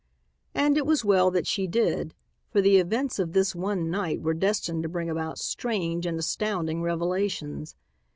[0.55, 2.15] And it was well that she did,
[2.49, 6.81] for the events of this one night were destined to bring about strange and astounding
[6.81, 7.75] revelations.